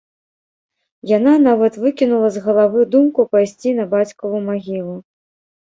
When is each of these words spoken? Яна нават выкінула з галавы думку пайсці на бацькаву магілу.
Яна 1.17 1.33
нават 1.49 1.77
выкінула 1.83 2.27
з 2.37 2.43
галавы 2.45 2.81
думку 2.97 3.27
пайсці 3.37 3.77
на 3.81 3.85
бацькаву 3.93 4.37
магілу. 4.49 4.95